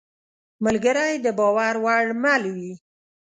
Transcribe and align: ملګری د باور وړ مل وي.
ملګری 0.65 1.13
د 1.25 1.27
باور 1.39 1.75
وړ 1.83 2.05
مل 2.21 2.43
وي. 2.55 2.73